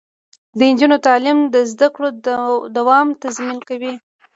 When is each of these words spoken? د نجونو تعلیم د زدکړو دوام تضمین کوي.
د 0.57 0.59
نجونو 0.71 0.97
تعلیم 1.07 1.37
د 1.53 1.55
زدکړو 1.71 2.09
دوام 2.77 3.07
تضمین 3.21 3.59
کوي. 3.69 3.93